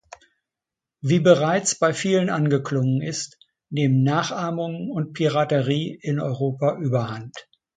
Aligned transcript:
Wie 1.01 1.19
bereits 1.19 1.77
bei 1.77 1.93
vielen 1.93 2.31
angeklungen 2.31 3.03
ist, 3.03 3.37
nehmen 3.69 4.01
Nachahmungen 4.01 4.89
und 4.89 5.13
Piraterie 5.13 5.93
in 6.01 6.19
Europa 6.19 6.75
überhand. 6.79 7.35